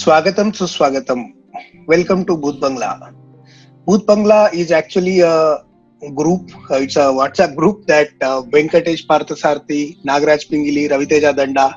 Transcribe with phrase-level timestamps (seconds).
[0.00, 1.34] Swagatam Suswagatam.
[1.86, 3.12] Welcome to Booth Bangla.
[3.84, 5.62] Booth Bangla is actually a
[6.14, 11.74] group, uh, it's a WhatsApp group that uh, Venkatesh Parthasarthi, Nagraj Pingili, Raviteja Danda,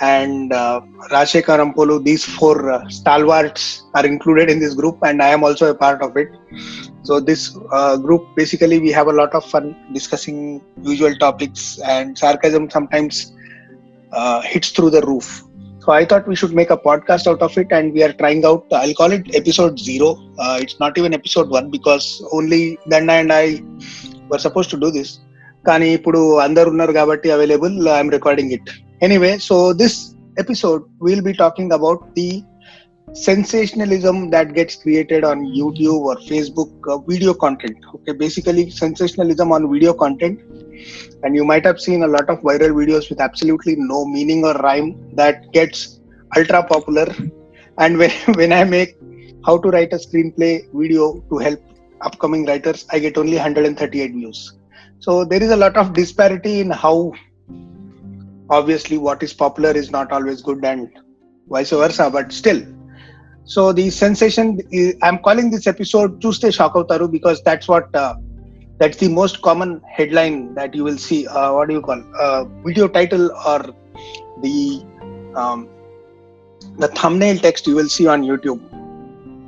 [0.00, 0.80] and uh,
[1.10, 5.74] Ampolu, these four uh, stalwarts are included in this group, and I am also a
[5.74, 6.28] part of it.
[7.02, 12.16] So, this uh, group basically we have a lot of fun discussing usual topics, and
[12.16, 13.34] sarcasm sometimes
[14.10, 15.44] uh, hits through the roof.
[15.83, 18.43] So I thought we should make a podcast out of it, and we are trying
[18.49, 18.65] out.
[18.81, 20.09] I'll call it episode zero.
[20.43, 22.07] Uh, it's not even episode one because
[22.39, 22.61] only
[22.93, 23.45] Danda and I
[24.29, 25.11] were supposed to do this.
[25.67, 28.69] కానీ ఇప్పుడు అందరు ఉన్నారు కాబట్టి available I'm recording it
[29.05, 29.97] anyway so this
[30.43, 32.29] episode will be talking about the
[33.13, 37.77] sensationalism that gets created on YouTube or Facebook uh, video content.
[37.95, 40.39] Okay, basically sensationalism on video content,
[41.22, 44.54] and you might have seen a lot of viral videos with absolutely no meaning or
[44.54, 46.00] rhyme that gets
[46.36, 47.06] ultra popular.
[47.78, 48.96] And when when I make
[49.46, 51.60] how to write a screenplay video to help
[52.00, 54.52] upcoming writers, I get only 138 views.
[54.98, 57.12] So there is a lot of disparity in how
[58.50, 60.88] obviously what is popular is not always good and
[61.48, 62.62] vice versa, but still
[63.44, 68.14] so the sensation is, i'm calling this episode tuesday shock avtaru because that's what uh,
[68.82, 72.40] that's the most common headline that you will see uh, what do you call uh,
[72.64, 73.58] video title or
[74.44, 74.54] the
[75.42, 75.60] um,
[76.82, 78.62] the thumbnail text you will see on youtube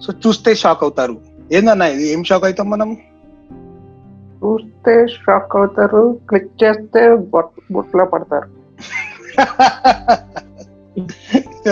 [0.01, 1.15] so చూస్తే shock అవుతారు
[1.53, 2.91] ఏందన్నా ఇది ఏం shock అవుతాం మనం
[4.43, 7.03] చూస్తే shock అవుతారు click చేస్తే
[7.35, 8.49] బొట్- బొట్లో పడతారు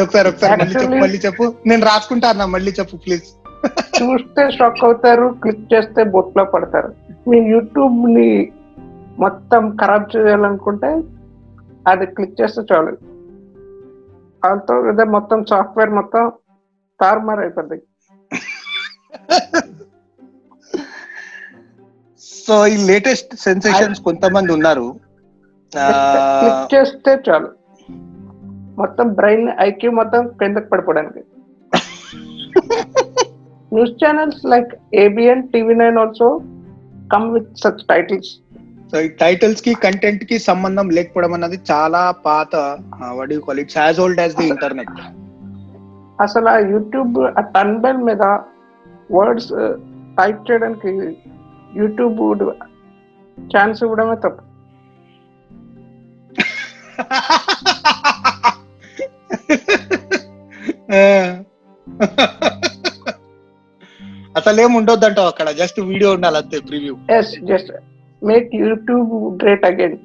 [0.02, 3.26] ఒకసారి ఒకసారి మళ్ళీ చెప్పు మళ్ళీ చెప్పు నేను రాసుకుంటా అన్న మళ్ళీ చెప్పు ప్లీజ్
[4.02, 6.94] చూస్తే షాక్ అవుతారు క్లిక్ చేస్తే బొట్లో పడతారు.
[7.28, 8.52] మీ యూట్యూబ్ని
[9.18, 11.02] మొత్తం ఖరాబ్ చేయాలనుకుంటే
[11.88, 12.96] అది క్లిక్ చేస్తే చాలు.
[14.44, 16.32] దాంతో ఇదే మొత్తం సాఫ్ట్వేర్ మొత్తం
[17.00, 17.82] తారుమారు అయిపోద్ది.
[22.20, 24.94] సో ఈ లేటెస్ట్ సెన్సేషన్స్ కొంతమంది ఉన్నారు.
[25.76, 27.48] క్లిక్ చేస్తే చాలు.
[28.80, 31.24] మొత్తం బ్రెయిన్ ఐక్యూ మొత్తం కిందకి పడిపోవడానికి.
[33.71, 36.27] news channels like ABN TV nine also
[37.13, 38.31] come with such titles
[38.91, 42.53] so ఈ టైటిల్స్ కి కంటెంట్ కి సంబంధం లేకపోవడం అన్నది చాలా పాత
[43.19, 44.93] what you call it's as old as the internet
[46.19, 48.23] అసలు ఆ యూట్యూబ్ ఆ టన్బెల్ మీద
[49.09, 49.51] వర్డ్స్
[50.17, 50.93] టైప్ చేయడానికి
[51.73, 52.21] యూట్యూబ్
[53.37, 54.43] ఛాన్స్ ఇవ్వడమే తప్పు
[64.42, 65.48] అసలేం ఉండొద్దంటావు అక్కడ?
[65.62, 67.72] జస్ట్ వీడియో ఉండాలి అంతే preview yes just
[68.24, 69.10] make YouTube
[69.42, 69.98] great again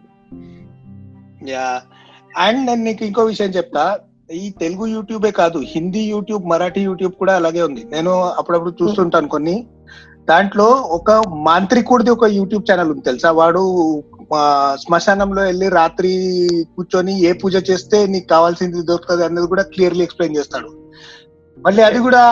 [1.49, 1.69] yeah
[2.37, 3.83] and నేను నీకు ఇంకో విషయం చెప్తా.
[4.31, 7.83] ఈ తెలుగు యూట్యూబే కాదు హిందీ యూట్యూబ్ మరాఠీ యూట్యూబ్ కూడా అలాగే ఉంది.
[7.91, 9.55] నేను అప్పుడప్పుడు చూస్తుంటాను కొన్ని.
[10.29, 10.65] దాంట్లో
[10.97, 11.11] ఒక
[11.45, 13.29] మాంత్రికుడిది ఒక యూట్యూబ్ ఛానల్ ఉంది తెలుసా?
[13.31, 13.61] వాడు
[14.83, 16.11] శ్మశానంలో వెళ్ళి రాత్రి
[16.75, 20.69] కూర్చొని ఏ పూజ చేస్తే నీకు కావాల్సింది దొరుకుతుంది అన్నది కూడా క్లియర్లీ ఎక్స్ప్లెయిన్ చేస్తాడు.
[21.65, 22.31] మళ్ళీ అది కూడా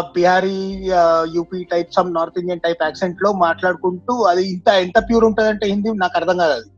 [0.00, 0.90] Bihari
[1.34, 6.12] UP type some north Indian type యాక్సెంట్లో మాట్లాడుకుంటూ అది ఇంత ఎంత ప్యూర్ ఉంటదంటే హిందీ నాకు
[6.16, 6.68] అర్థం కాదు అది.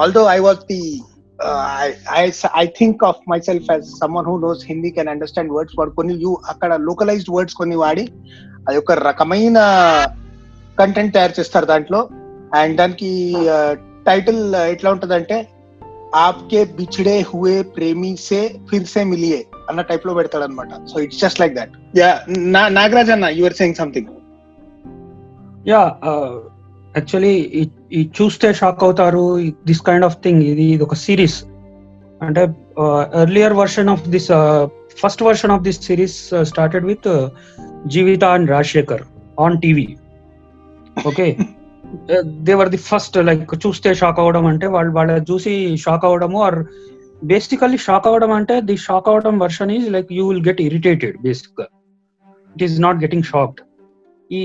[0.00, 0.14] Was
[0.46, 0.80] the
[1.44, 1.88] uh, I,
[2.22, 2.32] I
[2.62, 6.38] I think of myself as someone who knows Hindi can understand words for కొన్ని యూ
[6.48, 8.08] అక్కడ లోకలైజ్డ్ వర్డ్స్ కొన్ని వాడి
[8.68, 9.58] అది ఒక రకమైన
[10.78, 12.08] కంటెంట్ తయారు చేస్తారు దాంట్లో.
[12.54, 13.34] అండ్ దానికి
[14.06, 15.48] టైటిల్ ఎట్లా ఉంటదంటే
[16.17, 18.39] ఆప్కే బిచ్డే హుయే ప్రేమి సే
[18.69, 19.39] ఫిర్ సే మిలియే
[19.69, 22.09] అన్న టైప్ లో పెడతాడు అనమాట so it's just like that yeah
[22.71, 24.11] Nagaraj అన్న your saying something
[25.67, 25.81] yeah
[26.95, 27.35] actually
[27.91, 29.23] ఈ చూస్తే షాక్ అవుతారు
[29.65, 31.37] దిస్ కైండ్ ఆఫ్ థింగ్ ఇది ఇది ఒక సిరీస్
[32.21, 32.43] అంటే
[33.21, 34.29] earlier version of this
[35.01, 37.09] first version of this series started with
[37.87, 39.03] Jeevitha and Rajasekhar
[39.39, 39.87] on TV
[41.07, 41.27] okay
[42.48, 45.52] they were the first like చూస్తే shock అవ్వడం అంటే వాళ్ళు వాళ్ళ చూసి
[45.84, 46.58] షాక్ అవ్వడము ఆర్
[47.32, 51.66] బేసికల్లీ షాక్ అవ్వడం అంటే ది షాక్ అవ్వడం version is like you will get irritated బేసిక్గా
[52.56, 53.62] it is not getting shocked
[54.30, 54.42] ఈ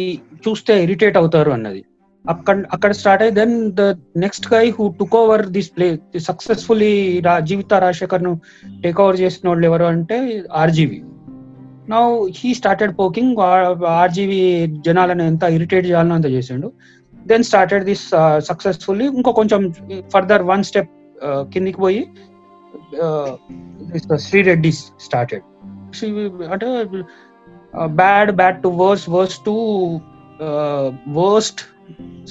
[0.48, 1.82] చూస్తే ఇరిటేట్ అవుతారు అన్నది.
[2.26, 3.84] అక్కడ అక్కడ స్టార్ట్ అయ్యి then the
[4.18, 5.88] next guy who took over this play
[6.30, 6.94] successfully
[7.50, 8.32] Jeevitha రాజశేఖర్ను
[8.84, 10.18] take over చేసిన వాళ్ళు ఎవరు అంటే
[10.62, 11.00] RGV
[11.90, 12.04] now
[12.38, 13.40] he started poking
[14.02, 14.42] RGV
[14.86, 16.68] జనాలను ఎంత ఇరిటేట్ చేయాలనో అంత చేసిండు.
[17.28, 18.06] దెన్ స్టార్టెడ్ దిస్
[18.40, 19.74] సక్సెస్ఫుల్లీ ఇంకో కొంచెం
[20.14, 20.92] ఫర్దర్ వన్ స్టెప్
[21.54, 22.02] కిందికి పోయి
[24.18, 25.44] శ్రీరెడ్డి స్టార్టెడ్
[26.54, 26.68] అంటే
[28.02, 29.56] bad bad to worse worse to
[31.22, 31.62] worst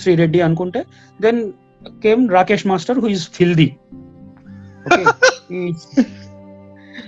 [0.03, 0.85] Sri Reddy అనుకుంటే
[1.23, 1.53] then
[2.03, 3.69] came Rakesh Master who is filthy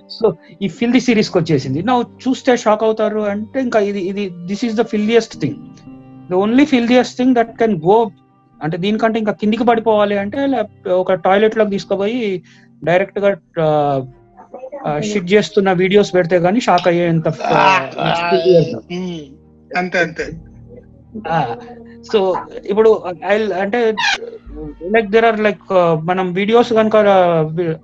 [0.09, 0.27] so
[0.63, 1.83] ఈ ఫిల్దీ సిరీస్కి వచ్చేసింది.
[1.83, 5.59] నా చూస్తే షాక్ అవుతారు అంటే ఇంకా ఇది ఇది this is the filthiest thing
[6.31, 7.97] the only filthiest thing that can go
[8.61, 10.39] అంటే దీనికంటే ఇంకా కిందికి పడిపోవాలి అంటే
[10.97, 12.21] ఒక టాయిలెట్లోకి తీసుకుపోయి
[12.83, 13.31] డైరెక్ట్గా
[15.09, 17.29] షిట్ చేస్తున్న వీడియోస్ పెడితే గానీ షాక్ అయ్యేంత
[19.77, 20.25] అంతే అంతే.
[22.05, 22.19] సో
[22.65, 22.91] ఇప్పుడు
[23.63, 23.79] అంటే
[24.91, 25.65] లైక్ దెర్ ఆర్ లైక్
[26.03, 26.97] మనం వీడియోస్ కనుక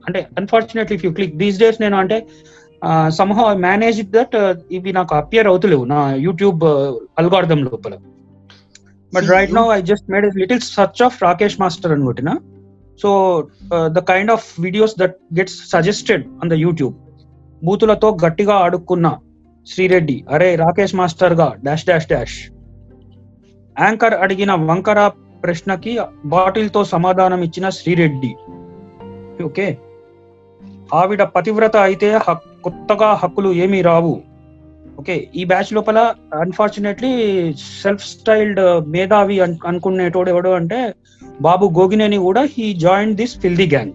[0.07, 2.19] అంటే unfortunately if you click these days నేను అంటే
[3.17, 4.37] సమ్హౌ మేనేజ్ దట్
[4.71, 6.63] ఇవి నాకు అపియర్ అవుతలేవు నా యూట్యూబ్
[7.19, 7.95] అల్గార్థం లోపల.
[9.13, 12.33] But See, right you- now I just made little search of Rakesh Master అని కొట్టిన
[13.01, 13.11] so
[13.91, 16.95] the kind of videos that gets suggested on the YouTube
[17.63, 19.09] బూతులతో గట్టిగా ఆడుకున్న
[19.67, 22.39] శ్రీరెడ్డి అరే రాకేష్ మాస్టర్గా డాష్ డాష్ డాష్
[23.77, 25.01] యాంకర్ అడిగిన వంకర
[25.43, 25.93] ప్రశ్నకి
[26.27, 28.33] బాటిల్తో సమాధానం ఇచ్చిన శ్రీరెడ్డి
[29.45, 29.67] ఓకే
[30.95, 32.09] ఆవిడ పతివ్రత అయితే
[32.63, 34.15] కొత్తగా హక్కులు ఏమీ రావు
[35.00, 36.00] ఓకే ఈ బ్యాచ్ లోపల
[36.44, 37.12] అన్ఫార్చునేట్లీ
[37.82, 38.62] సెల్ఫ్ స్టైల్డ్
[38.94, 40.80] మేధావి అన్- అనుకునేటోడు ఎవడు అంటే
[41.40, 43.94] బాబు గోగినేని కూడా he join this filthy gang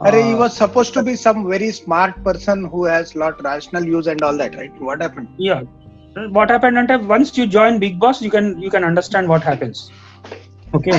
[0.00, 4.06] Arey, he was supposed to be some very smart person who has lot rational views
[4.06, 4.72] and all that, right?
[4.88, 5.28] What happened?
[5.46, 5.56] Yeah
[6.36, 9.80] what happened అంటే once you join Bigg Boss you can you can understand what happens
[10.74, 10.94] okay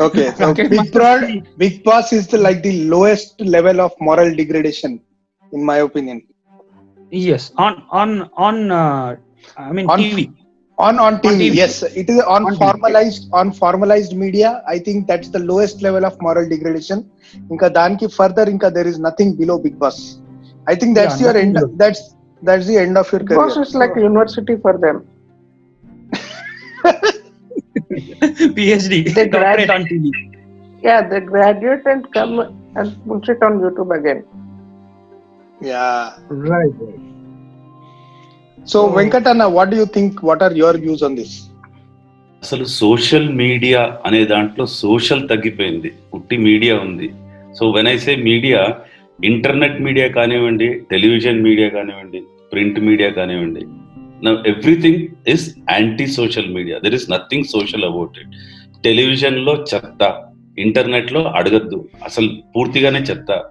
[0.00, 0.92] Okay, so Okay, Big Master.
[0.94, 1.22] Broad,
[1.56, 4.92] Big Boss is the like the lowest level of moral degradation,
[5.52, 6.18] in my opinion.
[7.13, 8.71] Yes, on on on.
[8.71, 9.15] Uh,
[9.55, 10.33] I mean on, TV.
[10.79, 11.53] On on TV, on TV.
[11.53, 13.33] Yes, it is on, on formalized TV.
[13.39, 14.63] on formalized media.
[14.67, 17.09] I think that's the lowest level of moral degradation.
[17.51, 20.17] Inka danki further inka there is nothing below Big Boss.
[20.65, 21.59] I think that's yeah, your end.
[21.77, 23.45] That's that's the end of your career.
[23.45, 25.05] Boss is like university for them.
[28.57, 29.13] PhD.
[29.13, 30.11] They graduate on TV.
[30.81, 32.39] Yeah, they graduate and come
[32.75, 34.25] and put it on YouTube again.
[35.63, 36.03] Yeah.
[36.51, 36.81] Right
[38.57, 40.11] So So- Venkatana, what do you think?
[40.21, 41.31] What are your views on this?
[42.43, 47.07] అసలు social media అనే దాంట్లో social తగ్గిపోయింది పుట్టి media ఉంది
[47.57, 48.59] so when I say media
[49.19, 52.19] internet media కానివ్వండి television media కానివ్వండి
[52.51, 53.63] print media కానివ్వండి
[54.53, 55.01] everything
[55.33, 58.33] is anti social media there is nothing social about it
[58.83, 60.01] టెలివిజన్లో చెత్త
[60.57, 61.89] ఇంటర్నెట్లో అడగద్దు.
[62.03, 63.41] అసలు పూర్తిగానే చెత్త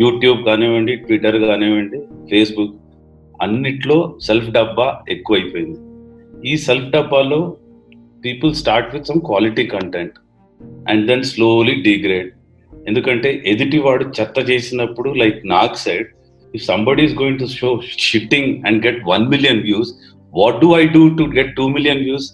[0.00, 1.98] యూట్యూబ్ కానివ్వండి ట్విట్టర్ కానివ్వండి
[2.30, 2.74] ఫేస్బుక్
[3.42, 5.78] అన్నిట్లో సెల్ఫ్ డబ్బా ఎక్కువైపోయింది.
[6.50, 7.56] ఈ సెల్ఫ్ డబ్బాలో
[8.24, 10.18] people start with some quality content
[10.88, 12.30] and then slowly degrade.
[12.88, 16.08] ఎందుకంటే ఎదుటి వాడు చెత్త చేసినప్పుడు like knock side
[16.54, 19.92] if somebody is going to show shitting and get one million views
[20.34, 22.28] what do I do to get two million views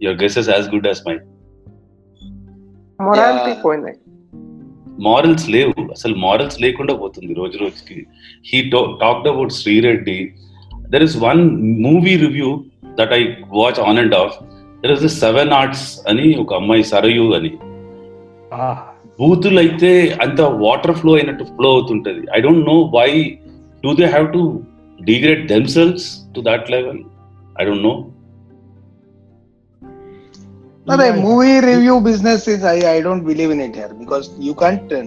[0.00, 1.16] your guess is as good as my
[3.00, 3.62] Morality Yeah.
[3.64, 3.92] పోయింది.
[5.00, 5.82] Morals లేవు.
[5.82, 8.06] అసలు morals లేకుండా పోతుంది రోజు రోజుకి.
[8.46, 8.70] He
[9.02, 10.30] talked about Sri Reddy
[10.88, 11.40] there is one
[11.82, 12.64] movie review
[13.00, 14.34] that I watch on and off
[14.80, 17.50] there is Seven Arts అని ఒక అమ్మాయి సరయు అని.
[19.20, 22.26] బూతులు అయితే అంత వాటర్ ఫ్లో అయినట్టు flow అవుతుంటది.
[22.36, 23.38] I don't know why
[23.84, 24.62] do they have to
[25.02, 26.98] degrade themselves to that level
[27.60, 28.06] I don't know
[30.89, 34.53] No, the movie review business is I, I don't believe in it here because you
[34.63, 34.91] can't.
[34.93, 35.05] Uh,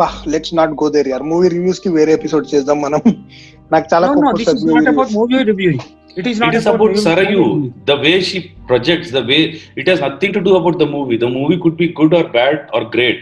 [0.00, 1.22] bah, let's not go there here.
[1.32, 3.00] Movie reviews కి వేరే episode చేద్దాం మనం
[3.74, 5.18] నాకు చాలా No, no, కోపం this is వస్తుంది not movie about reviews.
[5.18, 5.82] movie reviewing.
[6.20, 7.42] It is not it is about movie Sarayu.
[7.42, 7.60] reviewing.
[7.90, 8.38] The way she
[8.70, 9.40] projects, the way
[9.82, 11.18] it has nothing to do about the movie.
[11.26, 13.20] The movie could be good or bad or great,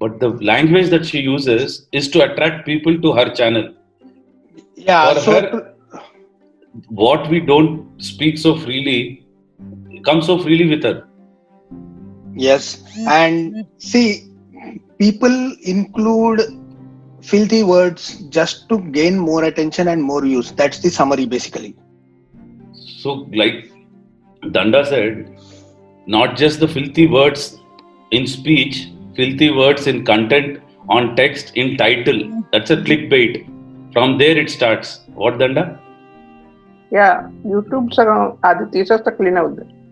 [0.00, 1.68] but the language that she uses
[2.00, 3.66] is to attract people to her channel.
[4.88, 5.52] Yeah, For so her-
[10.03, 11.07] comes so freely with her.
[12.35, 12.83] Yes.
[13.07, 14.29] And see
[14.97, 16.41] people include
[17.21, 21.75] filthy words just to gain more attention and more use that's the summary basically.
[23.01, 23.71] So like
[24.55, 25.37] danda said
[26.05, 27.59] not just the filthy words
[28.11, 32.43] in speech filthy words in content on text in title.
[32.51, 33.47] That's a clickbait.
[33.93, 35.01] From there it starts.
[35.13, 35.79] What danda?
[36.91, 39.82] Yeah youtube aditya just a clean out there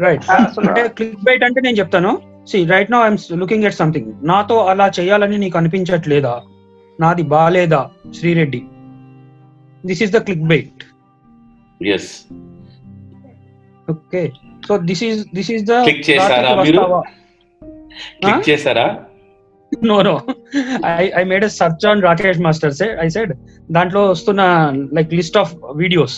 [0.00, 0.24] right
[0.68, 2.10] అంటే click bait అంటే నేను చెప్తాను.
[2.46, 6.42] See right no I'm looking at something నాతో అలా చేయాలని నీకు అనిపించట్లేదా?
[7.00, 8.62] నాది బాలేదా Sri Reddy?
[9.84, 10.82] This is the click bait
[11.80, 12.04] Yes.
[13.88, 14.32] Okay
[14.66, 16.84] so this is this is the Click చేశారా మీరు?
[18.22, 18.86] Click చేసారా
[19.72, 20.14] no no
[20.84, 22.74] I I made search on Rakesh Master
[23.04, 23.32] I said
[23.72, 24.42] దాంట్లో వస్తున్న
[24.92, 26.16] లైక్ లిస్ట్ ఆఫ్ వీడియోస్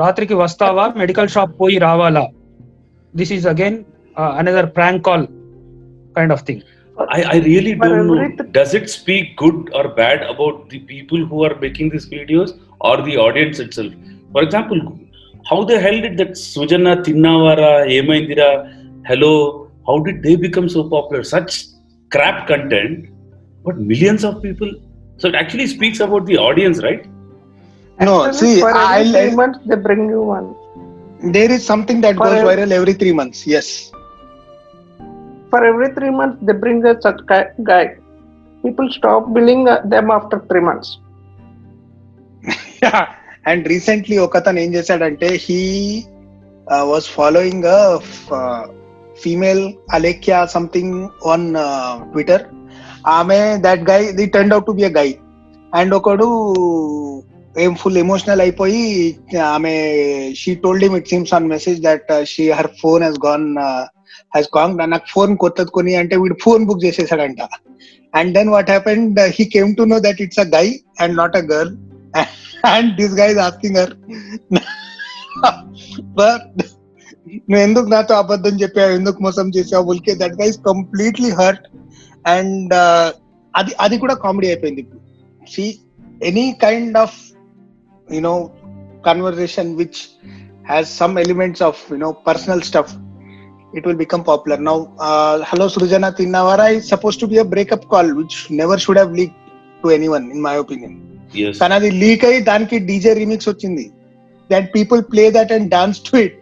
[0.00, 2.24] రాత్రికి వస్తావా medical shop పోయి రావాలా
[3.14, 3.78] this is again
[4.40, 5.26] another prank call
[6.16, 6.58] kind of thing
[7.16, 8.16] I, I really But don't know.
[8.16, 12.50] everything- Does it speak good or bad about the people who are making these videos
[12.80, 13.92] or the audience itself?
[14.34, 14.80] For example,
[15.50, 18.50] how the hell did that Sujana Tinnavara, Emaindira,
[19.08, 19.32] hello,
[19.88, 21.22] how did they become so popular?
[21.34, 21.50] Such
[22.12, 22.98] crap content,
[23.64, 24.70] but millions of people.
[25.18, 27.02] So it actually speaks about the audience, right?
[27.97, 30.47] No, see, for every I'll- three months they bring you one.
[31.35, 33.39] there is something that For goes a- viral every three months.
[33.47, 33.67] Yes.
[35.51, 37.21] For every three months they bring a such
[37.63, 37.85] guy.
[38.63, 40.89] People stop billing uh, them after three months.
[43.49, 45.59] And recently ఒకతను ఏం చేశాడంటే he
[46.91, 47.67] was following
[49.23, 49.61] female
[49.93, 50.97] Alekhya something
[51.31, 51.45] on
[52.11, 52.43] Twitter
[53.17, 55.07] ఆమె that guy the turn out to be a guy
[55.73, 56.27] and ఒకడు
[57.56, 58.82] ఏం full emotional అయిపోయి
[59.54, 59.72] ఆమె
[60.34, 63.46] she told him it seems on message that she her phone he's gone
[64.36, 67.42] he's gone నాకు phone కొత్తది కొని అంటే వీడు phone book చేసేసాడంట
[68.14, 70.66] and then what happened he came to know that it's a guy
[71.00, 71.72] and not a girl
[72.74, 73.94] and this guy is asking her
[76.20, 76.62] but
[77.42, 81.66] నువ్వు ఎందుకు నాతో అబద్ధం చెప్పావు ఎందుకు మోసం చేసావు ఉల్కే that guy is completely hurt
[82.28, 82.74] and
[83.54, 85.00] అది అది కూడా కామెడీ అయిపోయింది ఇప్పుడు
[85.46, 85.64] see
[86.22, 87.16] any kind of
[88.08, 88.34] You know
[89.06, 90.00] conversation which
[90.70, 92.92] has some elements of you know personal stuff
[93.72, 94.74] it will become popular now
[95.06, 99.12] uh, hello srujana tinnavara is supposed to be a breakup call which never should have
[99.18, 99.38] leaked
[99.82, 100.92] to anyone in my opinion
[101.34, 101.52] Yes.
[101.60, 103.84] కానీ అది leak అయ్యి దానికి DJ remix వచ్చింది
[104.50, 106.34] that people play that and dance to it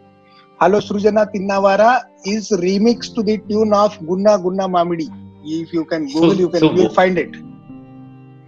[0.60, 1.90] hello Srujana తిన్నవారా
[2.32, 5.06] is remix to the tune of గున్నా గున్నా మామిడి
[5.58, 7.36] if you can Google you can so- will find it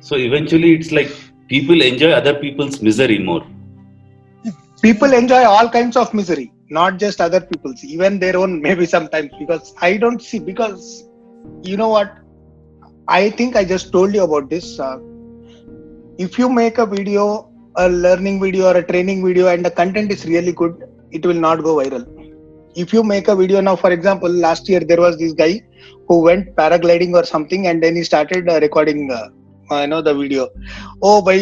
[0.03, 1.13] So eventually it's like
[1.48, 3.44] people enjoy other people's misery more.
[4.82, 9.32] people enjoy all kinds of misery not just other people's even their own maybe sometimes
[9.40, 10.84] because i don't see because
[11.70, 12.12] you know what
[13.08, 14.98] i think i just told you about this uh,
[16.26, 17.26] if you make a video
[17.86, 20.76] a learning video or a training video and the content is really good
[21.12, 22.06] it will not go viral
[22.84, 25.52] if you make a video now for example last year there was this guy
[26.08, 29.28] who went paragliding or something and then he started uh, recording uh,
[29.73, 30.49] uh, you know the video
[31.11, 31.41] oh bhai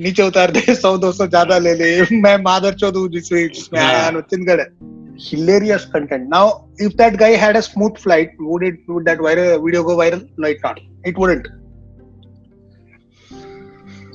[0.00, 1.88] नीचे उतार दे सौ दो सौ ज्यादा ले ले
[2.20, 4.08] मैं मादर चौधू जिसमें जिसमें आया Yeah.
[4.08, 4.62] अनुचिन गढ़
[5.24, 6.44] hilarious content now
[6.86, 10.22] if that guy had a smooth flight would it would that viral video go viral
[10.44, 11.50] no it not it wouldn't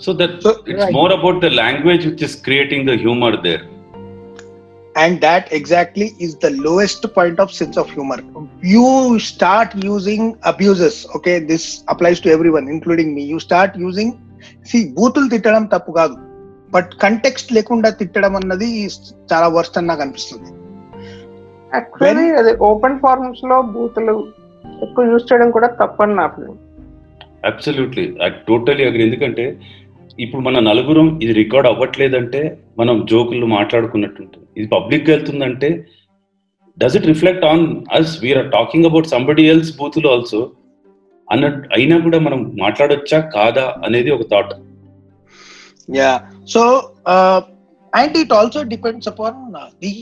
[0.05, 0.93] So that So- it's Right.
[0.93, 3.61] more about the language which is creating the humor there.
[4.94, 8.18] And that exactly is the lowest point of sense of humor.
[8.62, 11.38] You start using abuses okay?
[11.38, 13.24] This applies to everyone including me.
[13.24, 14.10] You start using
[14.70, 16.16] see బూతులు తిట్టడం తప్పు కాదు.
[16.72, 18.68] But context లేకుండా తిట్టడం అన్నది
[19.32, 20.50] చాలా worst అని నాకు అనిపిస్తుంది
[21.74, 24.14] యాక్చువల్లీ అది ఓపెన్ ఫార్మ్స్లో బూతులు
[24.86, 26.56] ఎక్కువ యూజ్ చేయడం కూడా తప్పని నా opinion.
[27.50, 29.44] Absolutely I totally agree ఎందుకంటే
[30.18, 32.40] ఇప్పుడు మన నలుగురం ఇది రికార్డ్ అవ్వట్లేదంటే
[32.80, 35.68] మనం జోకులు మాట్లాడుకున్నట్టు ఉంటుంది ఇది public వెళ్తుందంటే
[36.78, 37.64] does it reflect on
[37.98, 40.40] us we're talking about somebody else బూత్లో ఆల్సో
[41.28, 44.52] అన్న అయినా కూడా మనం మాట్లాడొచ్చా కాదా అనేది ఒక thought
[45.88, 46.10] yeah
[46.54, 46.62] so
[47.92, 49.40] and it also depends upon
[49.82, 49.92] the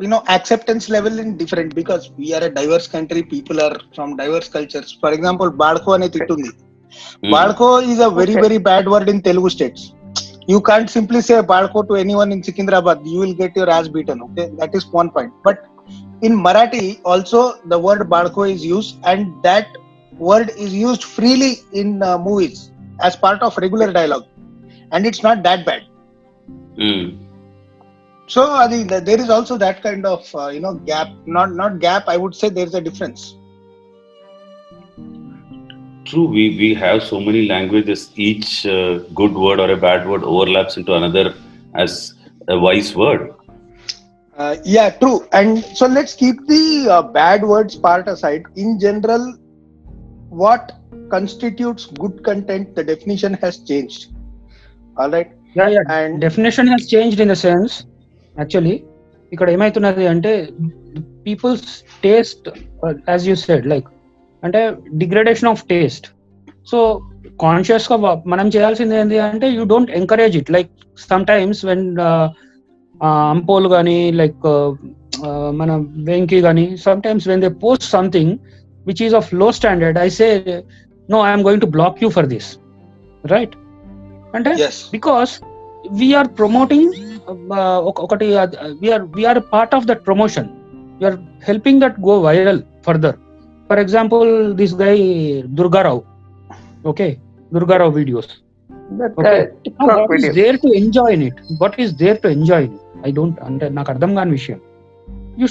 [0.00, 4.50] you know acceptance level in different because we're a diverse country people are from diverse
[4.56, 6.50] cultures for example బాడ్కో అనే తిట్టుంది.
[7.32, 9.86] బాడ్కో is a very very bad word in Telugu states
[10.46, 13.04] You can't simply say Badko to anyone in Secunderabad.
[13.04, 14.22] You will get your ass beaten.
[14.22, 15.32] Okay, that is one point.
[15.42, 15.64] But
[16.22, 19.66] in Marathi, also the word Badko is used, and that
[20.18, 24.26] word is used freely in uh, movies as part of regular dialogue,
[24.92, 25.82] and it's not that bad.
[28.28, 31.08] So I think that there is also that kind of uh, you know gap.
[31.26, 32.04] Not not gap.
[32.08, 33.36] I would say there is a difference.
[36.05, 40.23] True, we, we have so many languages, each uh, good word or a bad word
[40.23, 41.35] overlaps into another
[41.75, 42.15] as
[42.47, 43.33] a wise word.
[44.37, 45.27] Uh, yeah, true.
[45.31, 48.43] And so let's keep the uh, bad words part aside.
[48.55, 49.35] In general,
[50.29, 50.73] what
[51.09, 52.75] constitutes good content?
[52.75, 54.07] The definition has changed.
[54.97, 57.73] All right, yeah yeah and definition has changed in the sense
[58.35, 58.75] actually
[59.33, 60.33] ఇక్కడ ఏమైతున్నది అంటే
[61.27, 61.71] people's
[62.05, 62.47] taste
[63.11, 63.87] as you said like
[64.46, 64.60] అంటే
[64.94, 66.06] degradation of taste
[66.70, 66.78] so
[67.40, 70.70] కాన్షియస్గా మనం చేయాల్సింది ఏంటి అంటే you don't encourage it like
[71.24, 71.96] sometimes when
[73.30, 74.46] అంపోల్ కానీ లైక్
[75.50, 75.70] మన
[76.04, 78.32] వెంకీ కానీ sometimes when they post something
[78.86, 80.28] which is of low standard I say
[81.10, 82.58] no I'm going to block you for this
[83.24, 83.56] right
[84.36, 85.32] అంటే yes, because
[86.00, 86.86] we are promoting
[87.28, 88.26] uh, ఒక- ఒకటి
[88.80, 90.46] we are we are a part of that promotion.
[91.00, 91.78] We are helping
[93.65, 94.97] that go viral further for example this guy
[95.43, 96.03] Durgarao
[96.85, 97.17] okay
[97.53, 98.31] Durgarao videos
[98.91, 99.23] That Okay.
[99.23, 100.33] guy, TikTok what is video.
[100.33, 103.91] There to enjoy in it what is there to enjoy in I don't అంటే నాకు
[103.91, 104.59] అర్థం కాని విషయం
[105.37, 105.47] you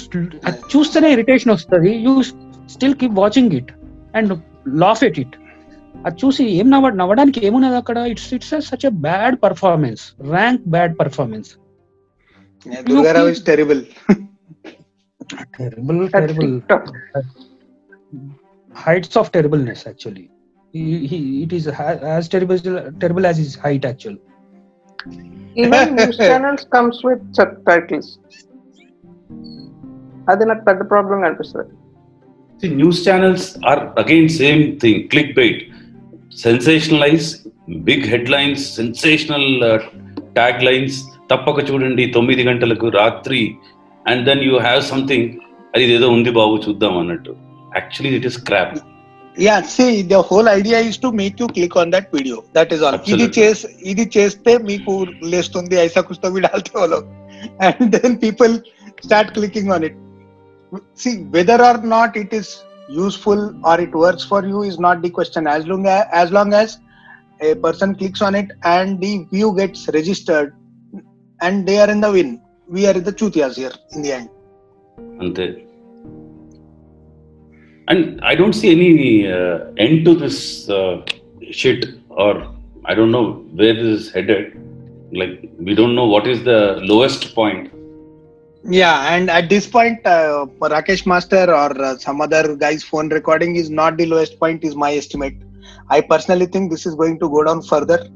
[0.75, 2.23] చూస్తేనే irritation వస్తుంది you
[2.69, 3.71] still keep watching it
[4.15, 4.33] and
[4.67, 5.35] laugh at it
[6.05, 10.95] అది చూసి ఏం నవ్వ నవ్వడానికి ఏమున్నది అక్కడ it's it's such a bad performance rank bad
[10.99, 11.57] performance
[12.89, 13.83] Durgarao is terrible
[15.57, 16.85] terrible That terrible TikTok.
[18.70, 20.24] heights of terribleness actually
[20.74, 22.58] he, he, it is ha- as terrible
[23.02, 24.22] terrible as his height actually
[25.56, 28.08] Even news channels comes with subtitles.
[30.30, 31.74] అది నాకు పెద్ద problem అనిపిస్తుంది
[32.60, 35.56] See, news channels are again same thing, clickbait,
[36.44, 37.26] sensationalize,
[37.88, 39.78] big headlines, sensational uh,
[40.38, 40.94] taglines.
[41.30, 43.40] తప్పక చూడండి తొమ్మిది గంటలకు రాత్రి
[44.04, 45.28] and then you have something
[45.74, 47.32] అది ఇదేదో ఉంది బాబు చూద్దాం అన్నట్టు
[47.76, 48.78] Actually, it is crap.
[49.38, 52.42] Yeah, see, the whole idea is to make you click on that video.
[52.54, 52.94] That is all.
[52.94, 53.26] Absolutely.
[53.26, 54.94] इदी chase, इदी chase पे को
[55.32, 57.04] list होंदी ऐसा कुछ तो भी डालते हो लोग,
[57.60, 58.56] and then people
[59.02, 59.98] start clicking on it.
[60.94, 65.10] See, whether or not it is useful or it works for you is not the
[65.10, 65.46] question.
[65.46, 66.78] As long as,
[67.42, 70.54] a person clicks on it and the view gets registered,
[71.42, 72.40] and they are in the win.
[72.68, 74.30] We are the chutias here in the end.
[75.20, 75.65] And
[77.88, 81.04] and I don't see any uh, end to this uh,
[81.50, 82.52] shit, or
[82.84, 84.60] I don't know where this is headed.
[85.12, 87.72] Like we don't know what is the lowest point.
[88.68, 93.54] Yeah, and at this point, uh, Rakesh Master or uh, some other guy's phone recording
[93.54, 95.36] is not the lowest point, is my estimate.
[95.88, 98.08] I personally think this is going to go down further,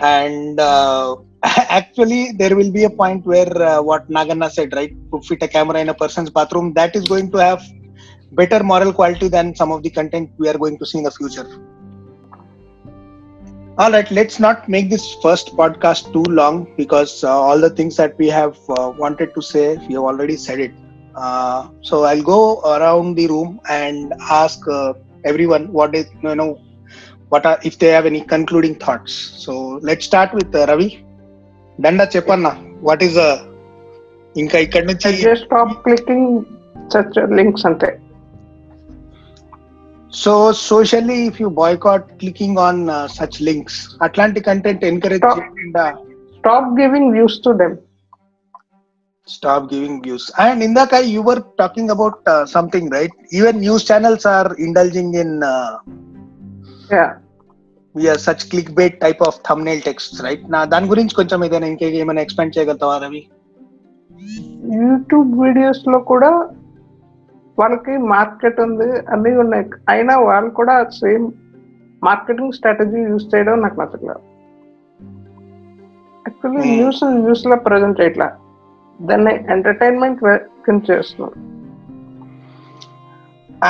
[0.00, 5.20] and uh, actually there will be a point where uh, what Naganna said, right, to
[5.20, 7.62] fit a camera in a person's bathroom, that is going to have
[8.31, 11.11] better moral quality than some of the content we are going to see in the
[11.11, 11.47] future.
[13.77, 17.95] All right, let's not make this first podcast too long because uh, all the things
[17.97, 20.71] that we have uh, wanted to say, we have already said it.
[21.15, 24.93] Uh, so I'll go around the room and ask uh,
[25.25, 26.59] everyone what is, you know,
[27.29, 29.13] what are, if they have any concluding thoughts.
[29.13, 31.05] So let's start with uh, Ravi.
[31.79, 33.47] Danda Chepanna, what is uh,
[34.41, 36.29] ఇంకా ఇక్కడ నుంచి just stop clicking
[36.93, 37.89] such links అంతే
[40.13, 40.33] So
[40.67, 42.79] socially if you boycott clicking on
[43.17, 45.37] such links అట్లాంటి content encourage Stop.
[45.39, 45.85] చేయకుండా
[46.37, 47.75] stop giving views to them
[49.27, 54.23] stop giving views and indaka you were talking about uh, something right even news channels
[54.25, 55.71] are indulging in uh,
[56.95, 57.07] yeah
[57.95, 62.23] yeah, such clickbait type of thumbnail texts right నా దాని గురించి కొంచెం ఏదైనా ఇంకా ఏమైనా
[62.25, 63.21] expand చేయగలుగుతావా Ravi
[64.81, 66.31] YouTube videos లో కూడా
[67.58, 69.66] వాళ్ళకి మార్కెట్ ఉంది అన్ని ఉన్నాయి.
[69.88, 71.32] అయినా వాళ్ళు కూడా సేమ్
[72.04, 74.20] మార్కెటింగ్ స్ట్రాటజీ యూస్ చేయడం నాకు నచ్చట్లేదు.
[76.28, 76.80] Actually Hmm.
[76.80, 78.32] న్యూస్ న్యూస్లో ప్రజెంట్ చేయట్లా
[79.02, 80.20] దాన్ని ఎంటర్టైన్మెంట్
[80.66, 81.52] కింద చేస్తున్నారు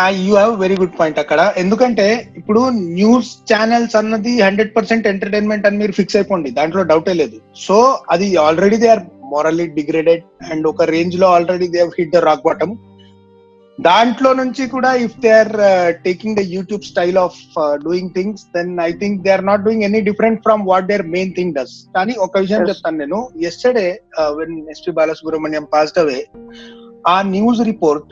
[0.09, 1.53] you have very good point అక్కడ.
[1.57, 6.51] ఎందుకంటే ఇప్పుడు న్యూస్ ఛానల్స్ అన్నది హండ్రెడ్ పర్సెంట్ ఎంటర్టైన్మెంట్ అని మీరు ఫిక్స్ అయిపోండి.
[6.51, 7.41] దాంట్లో డౌటే లేదు.
[7.57, 12.41] సో అది already they are morally degraded and ఒక రేంజ్లో already they hit the rock
[12.45, 12.77] bottom
[13.79, 15.53] దాంట్లో నుంచి కూడా if they are
[16.05, 17.39] taking the YouTube style of
[17.85, 21.33] doing things then I think they are not doing any different from what their main
[21.33, 22.69] thing does కానీ ఒక విషయం.
[22.69, 23.29] చెప్తాను నేను.
[23.51, 23.87] Yesterday
[24.39, 26.21] when SP Balasubrahmanyam passed away
[27.09, 28.11] ఆ news report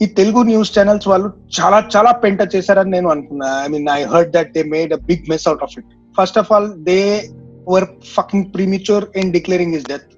[0.00, 1.28] ఈ Telugu news channels వాళ్ళు
[1.58, 3.48] చాలా చాలా పెంట చేశారని నేను అనుకున్నా.
[3.64, 6.52] I mean I heard that they made a big mess out of it first of
[6.52, 6.98] all they
[7.68, 10.10] were fucking premature in declaring his death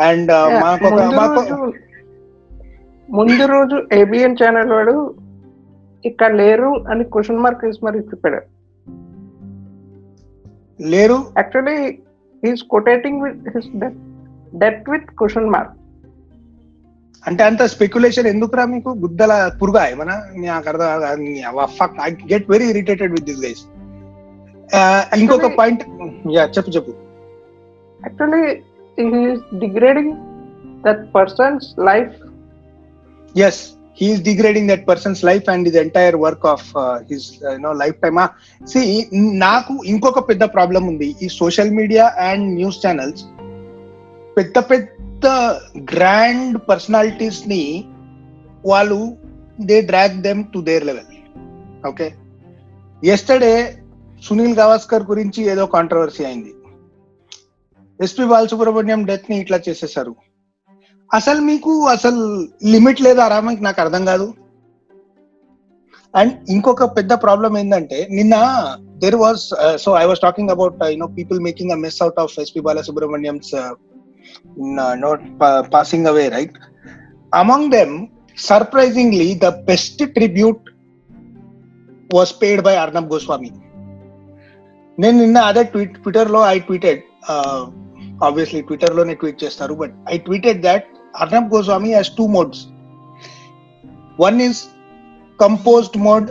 [0.00, 0.32] and
[0.62, 0.86] మాకు
[3.14, 5.14] ముందు రోజు ఏబిఎన్ ఛానల్ వాడు
[6.04, 8.40] ఇక్కడ లేరు అని క్వశ్చన్ మార్క్ వేసి మరి చెప్పాడు.
[10.80, 11.18] లేరు?
[11.36, 11.98] Actually
[12.44, 14.00] he's quoting with his death
[14.54, 15.74] death with question mark
[17.28, 18.90] అంటే అంత స్పెక్యులేషన్ ఎందుకురా మీకు?
[18.90, 20.16] గుద్దల పురుగా ఏమన్నా?
[20.38, 23.64] నాకు అర్థం I get very irritated with this guys
[25.20, 25.82] ఇంకొక పాయింట్
[26.32, 26.92] యా చెప్పు చెప్పు.
[28.00, 28.44] Actually
[29.58, 30.14] degrading
[30.86, 32.14] that person's life
[33.40, 33.56] yes
[33.98, 37.62] he is degrading that person's life and his entire work of uh, his uh, you
[37.62, 38.18] know lifetime.
[38.24, 38.28] Ah,
[38.72, 38.88] see
[39.46, 41.08] నాకు ఇంకొక పెద్ద problem ఉంది.
[41.22, 43.22] ఈ social media and news channels
[44.36, 45.26] పెద్ద పెద్ద
[45.94, 47.62] grand పర్సనాలిటీస్ని
[48.66, 49.00] వాళ్ళు
[49.70, 51.10] they drag them to their level
[51.88, 52.08] okay
[53.14, 53.54] yesterday
[54.26, 56.52] Sunil Gavaskar గురించి ఏదో కాంట్రవర్సీ అయింది.
[58.00, 60.12] ఎస్పి బాలసుబ్రహ్మణ్యం డెత్ని ఇట్లా చేసేసారు.
[61.10, 62.22] అసలు మీకు అసలు
[62.64, 64.26] లిమిట్ లేదా రామాకి నాకు అర్థం కాదు.
[66.14, 68.34] అండ్ ఇంకొక పెద్ద ప్రాబ్లం ఏంటంటే నిన్న
[69.02, 69.42] there was
[69.76, 73.50] so I was talking about you know people making a mess out of SP Balasubrahmanyam's
[74.96, 75.24] note
[75.74, 76.56] passing away right
[77.34, 77.94] among them
[78.38, 80.64] surprisingly the best tribute
[82.14, 83.50] was paid by Arnab Goswami
[84.98, 87.02] నేను నిన్న అదే tweet ట్విట్టర్లో I tweeted
[88.22, 90.86] obviously ట్విట్టర్లోనే tweet చేస్తారు but I tweeted that
[91.22, 92.62] Arnab Goswami has two modes
[94.18, 94.62] one is
[95.38, 96.28] composed mode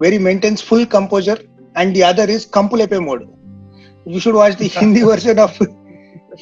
[0.00, 1.36] where he maintains full composure
[1.76, 3.24] and the other is kampulepe mode
[4.06, 5.52] you should watch the hindi version of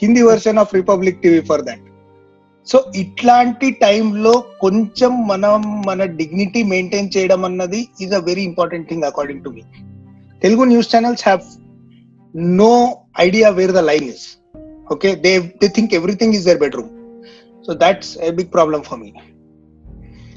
[0.01, 1.81] hindi version of republic tv for that
[2.67, 4.31] so ఇట్లాంటి టైంలో
[4.63, 5.57] కొంచెం మనం
[5.89, 9.63] మన dignity maintain చేయడం అన్నది is a very important thing according to me
[10.43, 11.43] Telugu news channels have
[12.61, 12.71] no
[13.27, 14.25] idea where the line is
[14.95, 16.91] okay they they think everything is their bedroom
[17.65, 19.15] so that's a big problem for me.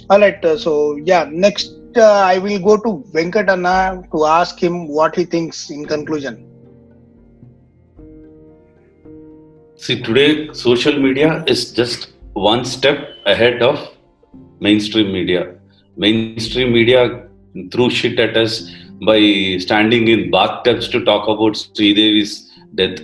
[0.10, 4.62] All right uh, so yeah next uh, i will go to Venkata anna to ask
[4.62, 6.44] him what he thinks in conclusion.
[9.76, 13.80] See today social media is just one step ahead of
[14.60, 15.56] mainstream media.
[15.98, 17.28] Mainstream media
[17.72, 18.72] threw shit at us
[19.06, 19.20] by
[19.60, 23.00] standing in bathtubs to talk about sridevi's death.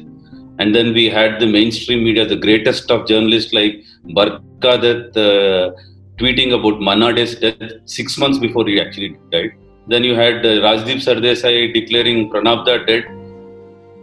[0.60, 5.82] And then we had the mainstream media, the greatest of journalists like Barka that uh,
[6.18, 9.52] tweeting about Manade's death six months before he actually died.
[9.88, 13.06] Then you had uh, Rajdeep Sardesai declaring Pranabda dead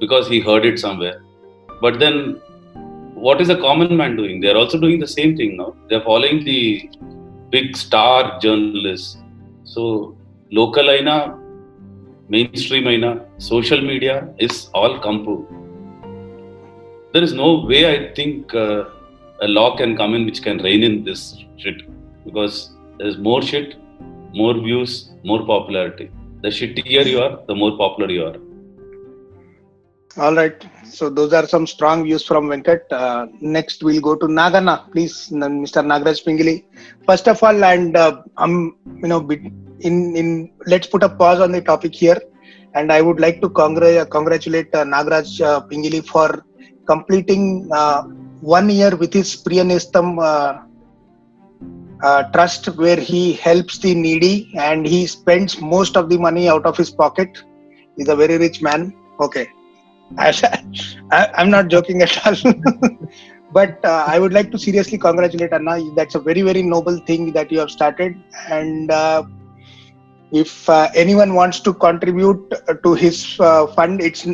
[0.01, 1.23] because he heard it somewhere.
[1.81, 2.41] But then,
[3.15, 4.41] what is a common man doing?
[4.41, 5.75] They are also doing the same thing now.
[5.89, 6.91] They are following the
[7.51, 9.19] big star journalists.
[9.65, 10.17] So,
[10.51, 11.39] local aina,
[12.29, 15.60] mainstream aina, social media is all kampu.
[17.13, 18.85] There is no way I think uh,
[19.41, 21.79] a law can come in which can rein in this shit
[22.25, 23.75] because there's more shit,
[24.33, 26.09] more views, more popularity.
[26.43, 28.37] The shittier you are, the more popular you are.
[30.19, 30.65] All right.
[30.85, 32.83] So those are some strong views from Venkat.
[32.93, 35.85] Uh, next, we'll go to Nagana, please, Mr.
[35.85, 36.65] Nagraj Pingili.
[37.07, 39.29] First of all, and uh, um, you know,
[39.81, 42.21] in in let's put a pause on the topic here,
[42.75, 46.45] and I would like to congr- congratulate uh, Nagraj uh, Pingili for
[46.93, 48.03] completing uh,
[48.57, 50.53] one year with his Priyanestam uh,
[52.03, 56.65] uh, trust, where he helps the needy and he spends most of the money out
[56.67, 57.31] of his pocket.
[57.97, 58.95] He's a very rich man.
[59.21, 59.47] Okay.
[60.19, 62.55] I, I'm not joking at all.
[63.53, 65.79] but uh, I would like to seriously congratulate Anna.
[65.95, 68.17] That's a very, very noble thing that you have started.
[68.49, 69.23] And uh,
[70.33, 74.27] if uh, anyone wants to contribute to his uh, fund, it's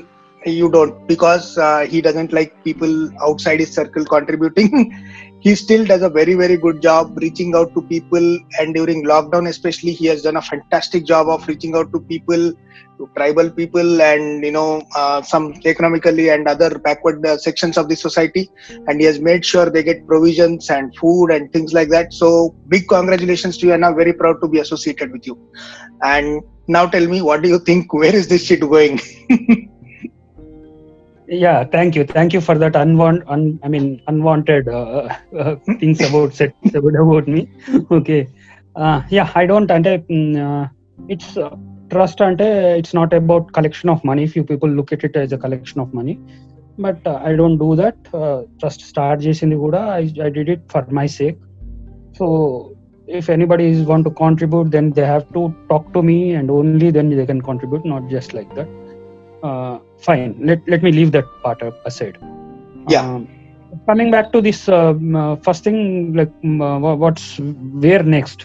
[0.47, 4.93] you don't because uh, he doesn't like people outside his circle contributing.
[5.41, 8.39] he still does a very, very good job reaching out to people.
[8.59, 12.53] And during lockdown, especially, he has done a fantastic job of reaching out to people
[12.99, 17.89] to tribal people and you know uh, some economically and other backward uh, sections of
[17.89, 18.51] the society
[18.87, 22.55] and he has made sure they get provisions and food and things like that so
[22.69, 25.39] big congratulations to you and i'm very proud to be associated with you
[26.03, 28.99] and now tell me what do you think where is this shit going
[31.29, 32.05] yeah thank you.
[32.05, 35.09] Thank you for that unwanted un, i mean unwanted uh,
[35.39, 37.49] uh, things about said about me.
[37.91, 38.29] Okay.
[38.75, 40.69] Uh, yeah i don't and uh, mm, uh,
[41.09, 41.55] it's uh,
[41.91, 44.27] trust and it's not about collection of money.
[44.27, 46.19] Few people look at it as a collection of money.
[46.79, 47.97] But i don't do that.
[48.61, 51.39] Trust start jason kuda I, I did it for my sake.
[52.15, 56.51] So if anybody is want to contribute then they have to talk to me and
[56.51, 58.69] only then they can contribute not just like that.
[59.44, 59.74] uh,
[60.06, 62.18] fine let, let me leave that part up aside
[62.88, 63.04] Yeah.
[63.06, 63.22] um,
[63.88, 65.80] coming back to this um, uh, first thing
[66.14, 67.26] like um, uh, wha- what's
[67.84, 68.40] where next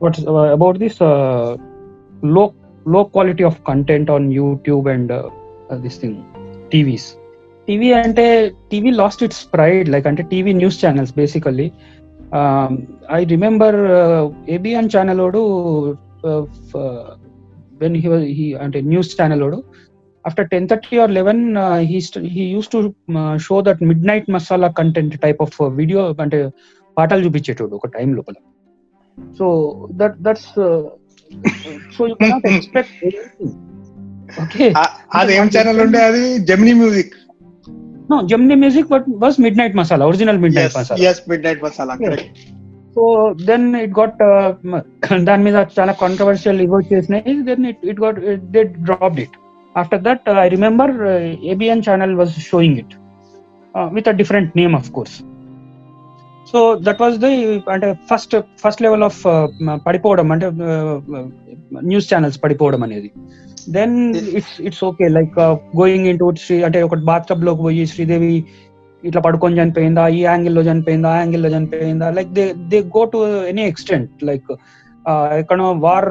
[0.00, 1.48] what's uh, about this uh,
[2.36, 2.46] low
[2.86, 5.20] low quality of content on youtube and uh,
[5.70, 6.16] uh, this thing
[6.72, 7.06] tvs
[7.68, 8.24] TV అంటే
[8.70, 11.66] TV last it's pride like అంటే TV news channels basically
[13.16, 13.78] I remember
[14.56, 15.42] ABN channel వాడు
[17.80, 19.58] when he he అంటే news channel వాడు
[20.25, 21.41] after ten thirty or eleven
[21.89, 21.99] he
[22.35, 22.79] he used to
[23.45, 26.39] show that midnight masala content type of video అంటే
[26.97, 28.35] పాటలు చూపించేటోడు ఒక time లోపల.
[29.39, 29.45] So
[29.99, 30.51] that that's
[31.95, 32.95] so you cannot expect
[34.43, 34.65] okay
[35.19, 36.23] అది ఏం channel ఉండే అది?
[36.49, 37.13] Gemini music
[38.09, 42.39] no Gemini music but was midnight masala original midnight masala yes midnight masala correct
[42.95, 43.03] so
[43.49, 44.17] then it got
[45.27, 48.19] దాని మీద చాలా కాంట్రవర్షియల్ ఇవి వచ్చేసినాయి then it it got
[48.55, 49.35] they dropped it
[49.74, 50.92] after that I remember
[51.44, 52.94] ABN channel was showing it
[53.92, 55.16] with a different name of course
[56.46, 57.32] so that was the
[57.66, 59.20] అంటే first first level of
[59.86, 60.48] పడిపోవడం అంటే
[61.84, 63.10] news channels పడిపోవడం అనేది
[63.70, 63.96] then
[64.38, 65.34] it's it's okay like
[65.76, 68.34] going in to Sri అంటే ఒక bathtub లోకి పోయి శ్రీదేవి
[69.02, 73.64] ఇట్లా పడుకొని చనిపోయిందా ఈ యాంగిల్లో చనిపోయిందా ఆ యాంగిల్లో చనిపోయిందా like they they go to any
[73.64, 74.50] extent like
[75.09, 76.09] ఎక్కడో వార్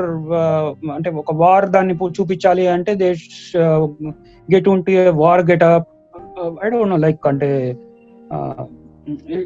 [0.94, 3.14] అంటే ఒక వార్ దాన్ని చూపించాలి అంటే దే
[4.54, 5.88] గెట్ ఉంటే war get up
[6.64, 7.76] I don't know like అంటే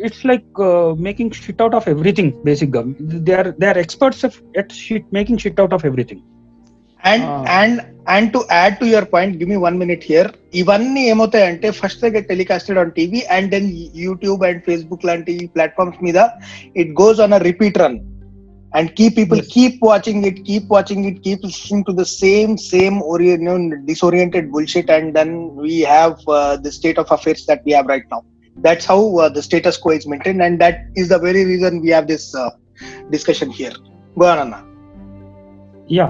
[0.04, 0.61] it's like
[1.00, 4.24] making shit out of everything బేసిక్గా they are they are experts
[4.57, 6.20] at shit making shit out of everything.
[7.04, 7.48] And.
[7.48, 10.28] And and to add to your point give me one minute here.
[10.54, 16.04] ఇవన్నీ ఏమవుతాయంటే first they get telecasted on TV and then YouTube and Facebook లాంటి platforms
[16.04, 16.16] మీద
[16.76, 18.13] it goes on a repeat run.
[18.77, 19.51] And key people Yes.
[19.53, 22.97] Keep watching it keep watching it keep listening to the same same
[23.91, 25.31] disoriented bullshit and then
[25.65, 28.21] we have uh, the state of affairs that we have right now
[28.57, 31.89] that's how uh, the status quo is maintained and that is the very reason we
[31.89, 32.49] have this uh,
[33.09, 33.75] discussion here
[34.17, 34.59] go on anna
[35.97, 36.07] yeah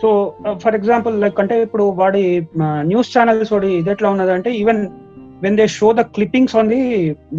[0.00, 0.08] so
[0.62, 2.22] for example like అంటే ఇప్పుడు వాడి
[2.90, 4.80] news channels వాడి ఇది ఎట్లా ఉన్నదంటే even
[5.44, 6.80] when they show the clippings on the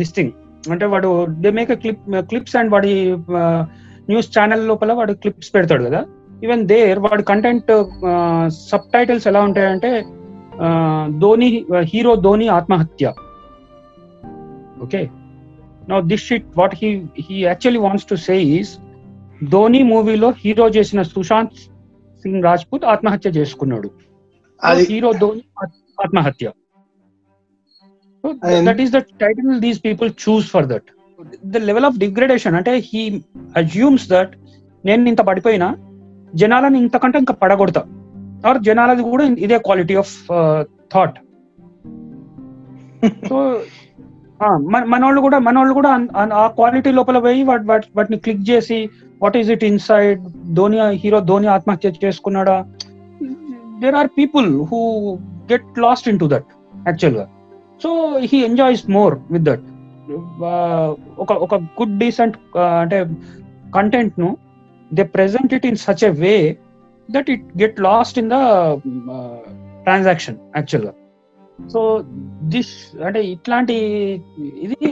[0.01, 0.32] this thing
[0.73, 1.10] అంటే వాడు
[1.43, 2.93] they make clip clips and వాడి
[4.11, 6.07] News channel లోపల వాడు క్లిప్స్ పెడతాడు కదా.
[6.44, 7.85] ఈవెన్ దేర్ వాడి కంటెంట్
[8.49, 10.05] సబ్ టైటిల్స్ ఎలా ఉంటాయంటే
[11.18, 13.12] ధోని హీరో ధోని ఆత్మహత్య.
[14.83, 15.09] Okay
[15.88, 18.79] no this shit what he he actually wants to say is
[19.51, 21.53] Dhoni మూవీలో హీరో చేసిన సుశాంత్
[22.23, 23.90] సింగ్ రాజ్పూత్ ఆత్మహత్య చేసుకున్నాడు.
[24.90, 26.51] హీరో ధోని ఆత్- ఆత్మహత్య.
[28.64, 30.83] That is the title these people choose for that
[31.46, 33.22] the level of degradation అంటే హీ
[33.57, 34.33] అజ్యూమ్స్ దట్
[34.85, 35.76] నేను ఇంత పడిపోయినా
[36.35, 37.83] జనాలను ఇంతకంటే ఇంకా పడగొడతా.
[38.46, 40.12] ఆర్ జనాలది కూడా ఇదే క్వాలిటీ ఆఫ్
[40.92, 41.18] థాట్
[43.28, 43.61] సో
[44.87, 45.90] మన వాళ్ళు కూడా మన వాళ్ళు కూడా
[46.35, 48.88] ఆ క్వాలిటీ లోపల పోయి వాట్ వాట్- వాటిని క్లిక్ చేసి
[49.22, 50.20] what is it inside
[50.54, 52.66] Dhoni hero Dhoni ఆత్మహత్య చేసుకున్నాడా?
[53.81, 54.81] There are people who
[55.52, 56.48] get lost in to that
[56.87, 57.28] యాక్చువల్గా.
[57.83, 59.61] So he enjoys more with that
[61.23, 62.37] ఒక ఒక గుడ్ డీసెంట్
[62.83, 62.99] అంటే
[63.77, 64.31] కంటెంట్ను
[64.99, 66.35] they present it in such a way
[67.09, 68.38] that it get lost in the
[69.87, 70.92] transaction యాక్చువల్గా.
[71.73, 71.81] So
[72.55, 72.73] this
[73.07, 73.77] అంటే ఇట్లాంటి
[74.66, 74.90] ఇది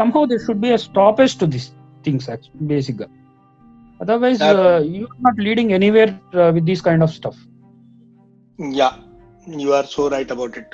[0.00, 1.68] somehow this should be stoppage to this
[2.06, 2.28] things
[2.72, 3.08] బేసిక్గా.
[4.00, 4.42] Otherwise
[4.96, 6.14] you not leading anywhere
[6.56, 7.42] with these kind of stuff
[8.58, 8.94] Yeah,
[9.46, 10.68] you are so right about it.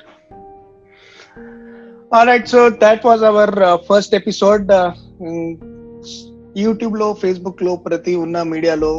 [2.12, 4.70] That was our uh, first episode.
[4.70, 5.52] Uh, mm,
[6.62, 8.90] యూట్యూబ్లో ఫేస్బుక్లో ప్రతి ఉన్న మీడియాలో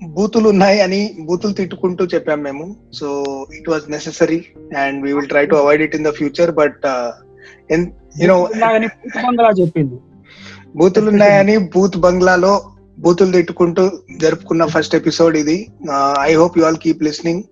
[0.00, 3.08] బూతులు ఉన్నాయి అని బూతులు తిట్టుకుంటూ చెప్పాం మేము so
[3.54, 4.38] it was necessary
[4.82, 6.86] and we will try to avoid it in the future but
[8.22, 8.36] you know
[9.60, 9.98] చెప్పింది
[10.76, 12.54] బూతులు ఉన్నాయని బూత్ బంగ్లాలో
[12.98, 13.84] బూతులు తిట్టుకుంటూ
[14.16, 15.58] జరుపుకున్న ఫస్ట్ ఎపిసోడ్ ఇది
[16.20, 17.44] I hope you all keep listening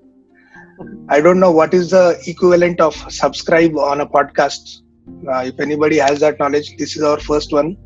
[1.09, 4.84] I don't know what is the equivalent of subscribe on a podcast.
[5.29, 7.77] Uh, if anybody has that knowledge, this is our first one.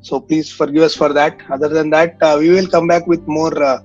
[0.00, 1.40] So please forgive us for that.
[1.50, 3.82] Other than that, uh, we will come back with more uh,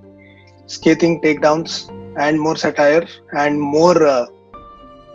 [0.67, 4.25] scathing takedowns and more satire and more uh,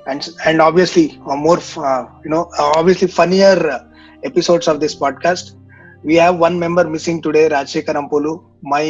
[0.07, 3.88] and and obviously uh, more uh, you know uh, obviously funnier
[4.24, 5.54] episodes of this podcast.
[6.02, 8.85] We have one member missing today, Rajsekhar Ampolu, my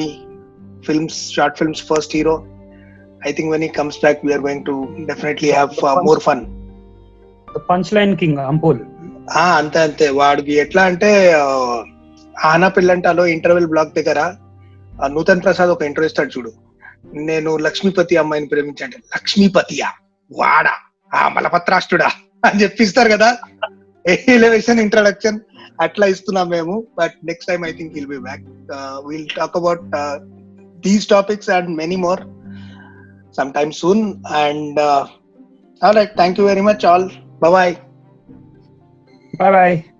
[0.82, 2.46] films short films first hero.
[3.24, 6.57] I think when he comes back, we are going to definitely have more fun.
[7.70, 8.80] Punch line king అంపోల్
[9.56, 10.08] అంతే అంతే.
[10.10, 11.46] వాడికి ఎట్లా అంటే ఆ,
[12.44, 14.20] ఆనా పిల్లంటాలో interval block దగ్గర
[15.10, 16.50] నూతన్ ప్రసాద్ ఒక interview ఇస్తాడు చూడు.
[17.14, 19.88] నేను లక్ష్మీపతి అమ్మాయిని ప్రేమించండి లక్ష్మీపతియా?
[20.30, 20.74] వాడా?
[21.12, 22.08] ఆ మలపత్రాష్ట్రుడా
[22.44, 23.28] అని చెప్పిస్తారు కదా.
[24.28, 25.38] ఎలివేషన్ ఇంట్రడక్షన్
[25.80, 26.84] అట్లా ఇస్తున్నాం మేము.
[26.98, 28.44] But next time I think will be back
[29.06, 29.84] will talk about
[30.80, 32.20] these topics and many more
[33.36, 34.02] some time soon
[34.36, 34.78] and
[35.82, 37.08] right thank you very much all
[37.40, 37.80] Bye-bye.
[39.38, 39.97] Bye-bye.